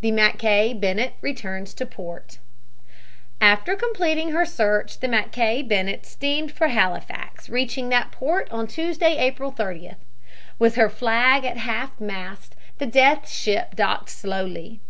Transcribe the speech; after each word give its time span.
THE 0.00 0.10
MACKAY 0.10 0.74
BENNETT 0.80 1.14
RETURNS 1.20 1.74
TO 1.74 1.86
PORT 1.86 2.38
After 3.40 3.76
completing 3.76 4.32
her 4.32 4.44
search 4.44 4.98
the 4.98 5.06
Mackay 5.06 5.62
Bennett 5.62 6.04
steamed 6.06 6.50
for 6.50 6.66
Halifax, 6.66 7.48
reaching 7.48 7.88
that 7.90 8.10
port 8.10 8.48
on 8.50 8.66
Tuesday, 8.66 9.16
April 9.16 9.52
30th. 9.52 9.98
With 10.58 10.74
her 10.74 10.90
flag 10.90 11.44
at 11.44 11.58
half 11.58 12.00
mast, 12.00 12.56
the 12.78 12.86
death 12.86 13.30
ship 13.30 13.76
docked 13.76 14.08
slowly. 14.10 14.80